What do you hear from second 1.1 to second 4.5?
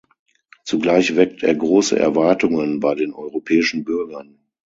weckt er große Erwartungen bei den europäischen Bürgern.